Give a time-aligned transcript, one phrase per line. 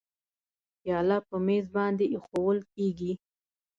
[0.81, 3.11] پیاله په میز باندې اېښوول کېږي.